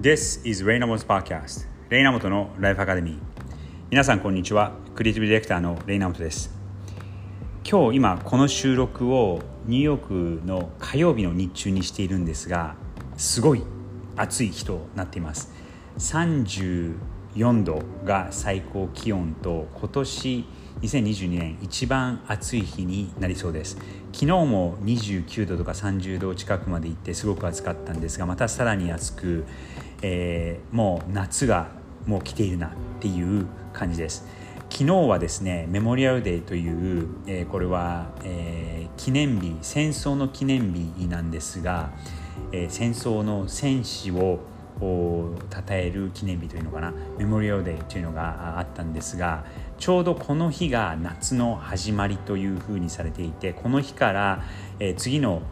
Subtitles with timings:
[0.00, 3.18] This is レイナモト Podcast レイナモトのライフアカデミー
[3.90, 4.70] 皆さんこんにちは。
[4.94, 6.54] クリエイティブディレクターのレイナモトです。
[7.68, 12.76] 今日今この収録をニューヨークの火曜日の日中にしているんですが
[13.16, 13.62] すごい
[14.14, 15.52] 暑い日となっています。
[15.98, 20.44] 34度が最高気温と今年
[20.80, 23.76] 2022年一番暑い日になりそうです。
[24.12, 29.44] 昨日も29度とか30度近くまで行ってすごく暑かったんですがまたさらに暑く、
[30.02, 31.68] えー、もう夏が
[32.06, 32.70] もう来ているなっ
[33.00, 34.26] ていう感じです。
[34.70, 36.68] 昨日はですねメモリアルデーとい
[37.00, 41.90] う、えー、これは、えー、記念日戦争の記念日なんですが、
[42.52, 44.40] え、戦争の戦士を
[44.80, 49.44] を称える記念日というのかなメモリアルデーというのがあったんですが
[49.78, 54.44] ちょうどこの日が夏の始まりというふうにされていてこの日から、
[54.78, 55.42] えー、次の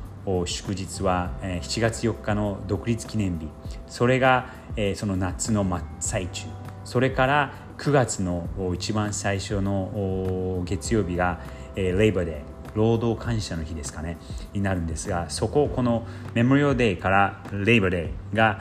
[0.44, 3.48] 祝日は、7月4日の独立記念日。
[3.86, 4.50] それが、
[4.96, 6.46] その夏の真っ最中。
[6.84, 11.40] それから9月の一番最初の月曜日が、
[11.76, 14.18] えー、レイバーデー労働感謝の日ですかね。
[14.52, 18.60] になるんですがそこをこのメモリアルデーからレイバーデーが、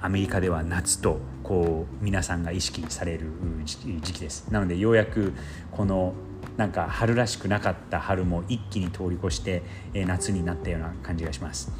[0.00, 3.30] アメリカでは夏とこう皆さんが意識される
[3.64, 3.76] 時
[4.12, 4.48] 期です。
[4.50, 5.32] なのでようやく
[5.70, 6.14] この
[6.56, 11.72] なんか春らしくなかった春も一気に通り越して、え、夏になったような感じがします。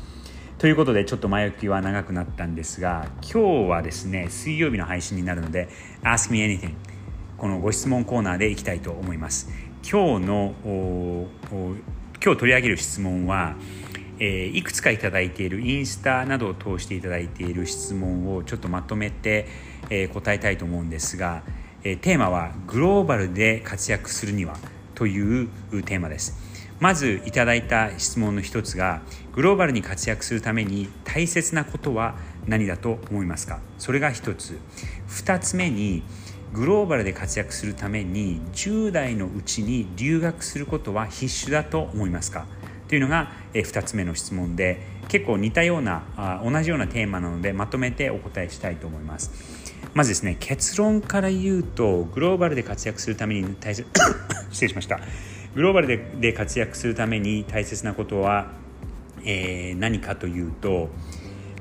[0.58, 5.68] ということでちょっと前置きは長くなったんですが今日はですね水曜日の配信になるので
[6.02, 6.74] Ask me anything
[7.36, 9.50] このご質問コーナーでいきたいと思います。
[9.82, 10.54] 今日の
[12.24, 13.56] 今日取り上げる質問は
[14.20, 19.48] えー、いくつかいただいているインスタなどを通していただいている質問をちょっとまとめて、
[19.90, 21.42] えー、答えたいと思うんですが、
[21.86, 24.56] え、テーマはグローバルで活躍するには
[24.94, 25.48] という
[25.84, 26.34] テーマです。
[26.80, 29.02] まずいただいた質問の一つが
[29.34, 33.60] グローバルに活躍するために大切なことは何だと思いますか？
[33.78, 34.58] それが一つ。
[35.08, 36.02] 二つ目に
[36.54, 42.46] グローバルで活躍するために10代のうちに留学することは必須だと思いますか？
[42.88, 49.30] というのが2つ目の質問で結構似たような同じようなテーマなのでまとめてお答えしたいと思います。
[49.94, 53.88] まずですね結論から言うとグローバルで活躍するために大切
[54.50, 55.00] 失礼しました。
[55.54, 58.52] グローバルでで活躍するために大切なことは、
[59.24, 60.90] えー、何かというと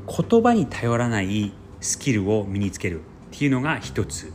[0.07, 4.31] 言葉に頼らないスキルを身につけるっていうのが一つ。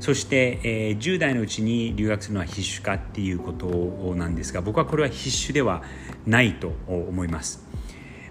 [0.00, 5.82] そして、えー、10代のうちに留学するのは必修かっていうことなんですが僕はこれは必修では
[6.26, 7.64] ないと思います。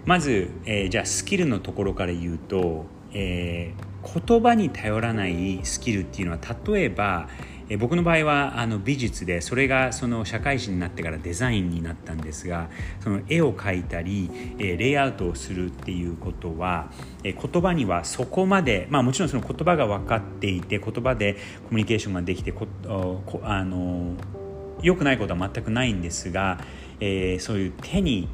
[0.04, 7.28] まず、えー、じゃあスキルのところから言うと、えー、言葉に頼らないスキルっていうのは例えば、
[7.70, 16.90] え僕の場合はあの美術でそれがその社会人になってからデザインになったんですがその絵を描いたり、えレイアウトをするっていうことは、
[17.22, 21.34] え言葉にはそこまで、まあ、もちろんその言葉が分かっていて言葉で
[21.68, 22.66] コミュニケーションができてこ
[23.44, 24.14] あの
[24.82, 26.58] 良くないことは全くないんですが、
[26.98, 28.28] えー、そういう手に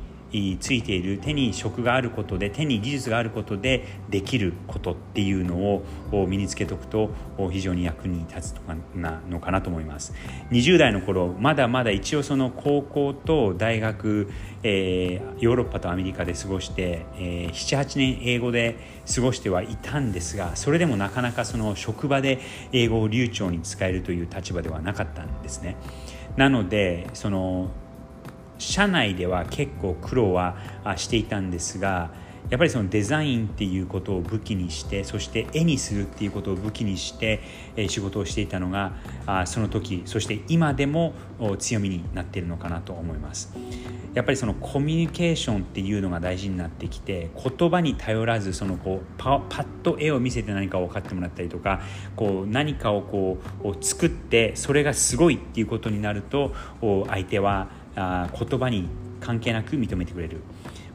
[0.61, 7.11] ついている手に職があることで手に技術があることでできることっていうのを身につけておくと
[7.51, 10.15] 非常に役に立つとかなのかなと思います。
[10.51, 14.29] 20代の頃まだまだ一応その高校と大学、
[14.63, 18.77] えー、ヨーロッパとアメリカで過ごして、えー、78年英語で
[19.15, 22.41] 過ごしてはいたんですがそれでもなかなかその職場で
[22.73, 25.77] 英語を流暢に使えるという立場ではなかったんですね。
[26.37, 27.71] なのでその
[28.59, 30.57] 社内では結構苦労は
[30.97, 32.11] していたんですが
[32.49, 37.41] やっぱりそのデザインっていうことを武器にしてそして絵にするっていうことを武器にして
[37.89, 38.93] 仕事をしていたのが
[39.47, 41.13] その時そして今でも
[41.59, 43.53] 強みになっているのかなと思います。
[44.15, 51.83] やっぱりそのコミュニケーションっていうのが大事になってきて言葉に頼らずそのこうパパッと絵を見せて何かを分かってもらったりとか
[52.17, 58.89] こう何かをこう作ってそれがすごいっていうことになると相手はあ言葉に
[59.21, 60.39] 関係なく認めてくれる。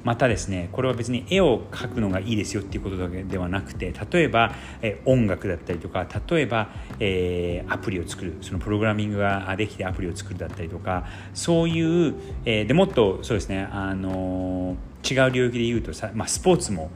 [0.04, 6.70] またですねこれは別に絵を描くのがいいですよっていうことだけではなくて例えば、え音楽だったりとか例えば、
[7.00, 8.38] えー、アプリを作る。
[8.42, 12.16] そのプログラミングができてアプリを作るだったりとかそういう、
[12.46, 16.90] えー、でもっとそうですね、あのー、違う領域で言うとさ、まあ、スポーツも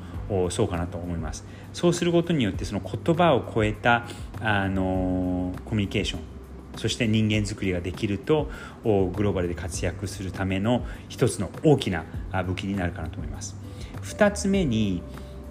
[0.50, 1.46] そうかなと思います。
[1.74, 4.07] そうすることによってその言葉を超えた、
[4.42, 6.35] あのコミュニケーション
[6.75, 8.50] そして人間づくりができると
[8.83, 12.06] グローバルで活躍するための一つの大きな
[12.45, 13.56] 武器になるかなと思います。
[14.04, 15.01] 2つ目に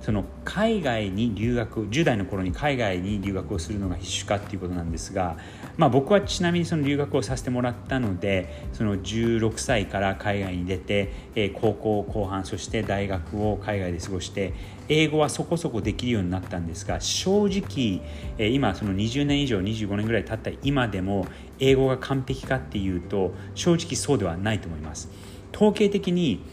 [0.05, 5.39] その海外に留学10代の頃に海外に留学をするのが必修かっていうことなんですが、
[5.79, 14.53] まあ、僕はちなみにその留学をさせてもらったのでその16歳から海外に出て、え高校後半そして大学を海外で過ごして
[14.91, 18.07] 英語はそこそこできるようになったんですが正直、
[18.37, 21.27] え今その20年以上25年ぐらい経った今でも
[21.59, 25.09] 英語が完璧かっていうと正直そうではないと思います。
[25.55, 26.45] 統計的に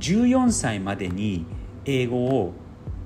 [0.00, 1.46] 14歳までに
[1.88, 2.52] 英語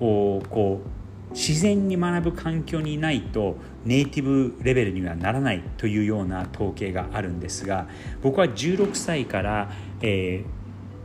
[0.01, 7.87] をこう自然に学ぶ環境にないとネイティブレベルにはならないというような統計があるんですが
[8.21, 9.71] 僕は16歳から、
[10.03, 10.63] えー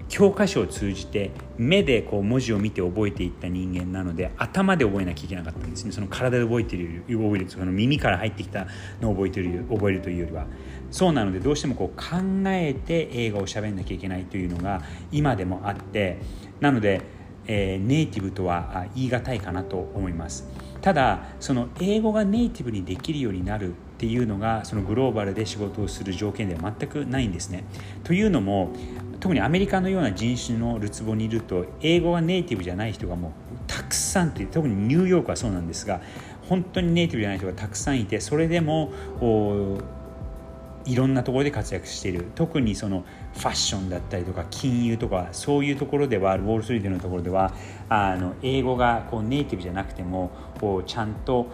[0.10, 5.92] 教科書を通じて目でこう文字を見て覚えていった人間なので頭で覚えなきゃいけなかったんですね。
[5.92, 8.68] その体で覚えている覚えるその耳から入ってきた
[9.02, 10.46] のを覚えてる覚えるというよりは。
[10.92, 14.82] そうなのでどうしてもこう考えて英語を喋んなきゃいけないというのが
[15.12, 16.20] 今でもあって
[16.62, 17.02] なので、
[17.48, 20.48] え、ネイティブとは言い難いかなと思います。
[20.82, 27.64] ただその英語がネイティブにできるようになるっていうのがそのグローバルで仕事をする条件では全くないんですね。
[28.04, 28.72] というのも
[29.20, 33.32] 特にアメリカのような人種のるつぼにいると英語がネイティブじゃない人がもう
[33.66, 36.02] たくさんという特にニューヨークはそうなんですが
[36.48, 38.92] 本当にネイティブじゃない人がたくさんいてそれでも
[40.88, 42.26] いろんなところで活躍している。
[42.34, 43.04] 特にその
[43.34, 47.54] ファッションだったりとか金融とかそういうところではウォール・ストリートのところでは
[47.90, 51.48] あの英語がこうネイティブじゃなくてもこうちゃんと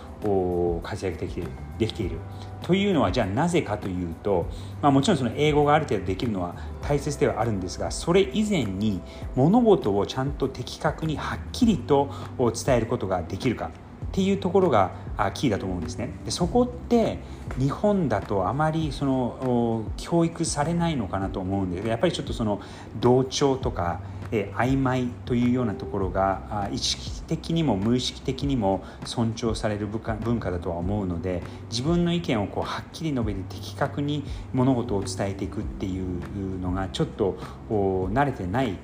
[0.84, 1.50] 活躍できている
[1.80, 2.20] できている。
[2.62, 4.46] というのはじゃあなぜかというと、
[4.82, 9.02] まあ、もちろんその英語がある程度できるのは大切ではあるんですがそれ以前に
[9.36, 13.72] 物事をちゃんと的確にはっきりと伝えることができるか。
[14.14, 14.92] っていうところが
[15.34, 16.12] キーだと思うんですね。
[16.24, 17.18] でそこって
[17.58, 22.62] 日本だとあまりその教育されないのかなと思うんでやっぱりちょっとその
[23.02, 24.02] 同調とか
[24.32, 34.24] え曖昧というようなところが意識的にも無意識的にも尊重される文化だとは思うので自分の意見をこうはっきり述べて的確に
[34.54, 37.38] 物事を伝えていくっていうのがちょっと
[37.70, 38.78] 慣れてない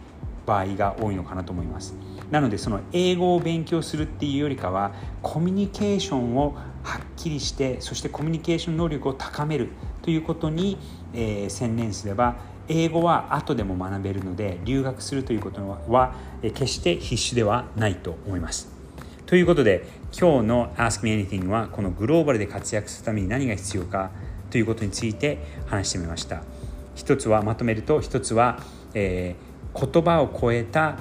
[0.47, 1.95] 場合が多いのかなと思います。
[2.31, 9.69] なのでその英語を勉強するっていうよりかはコミュニケーションをはっきりしてそしてコミュニケーション能力を高める
[10.01, 10.77] ということに、
[11.13, 12.37] えー、専念すれば
[12.67, 18.71] 英語は後でも学べるので留学するということは決して必須ではないと思います。
[19.25, 19.85] ということで
[20.19, 24.11] 今日の Ask Me Anything はこのグローバルで活躍するために何が必要か
[24.49, 26.43] ということについて話してみました。
[26.95, 28.59] 一つはまとめると一つは、
[28.93, 30.97] えー、言葉を超えた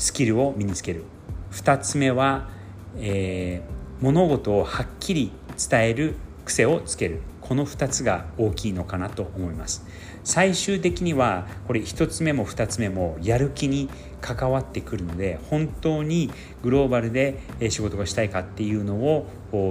[0.00, 1.04] スキルを身につける。
[1.52, 2.48] 2つ目は、
[2.96, 5.30] えー、物事をはっきり
[5.70, 6.14] 伝える
[6.46, 7.20] 癖をつける。
[7.42, 9.84] この2つが大きいのかなと思います。
[10.24, 13.90] 最終的にはこれ1つ目も2つ目もやる気に
[14.22, 16.30] 関わってくるので本当に
[16.62, 19.26] グローバルで仕事がしたいかっていうのを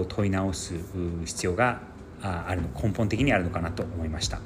[0.10, 0.74] 問い直す
[1.26, 1.82] 必要が
[2.22, 4.40] あるの根本的にあるのかなと思いました。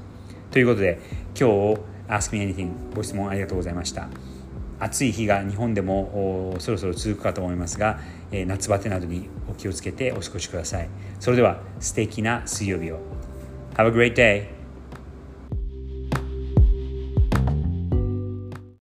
[0.52, 1.00] ということで
[1.38, 4.08] 今日 Ask Me Anything ご質問ありがとうございました。
[4.80, 8.00] 暑い日が日本でもそろそろ続くかと思いますが、
[8.32, 10.90] え夏バテなどにお気をつけてお過ごしください
[11.20, 13.00] それでは素敵な水曜日を
[13.76, 14.53] Have a great day!